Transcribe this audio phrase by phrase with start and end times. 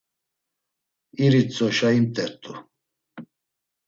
[1.23, 2.53] İritzoşa imt̆ert̆u.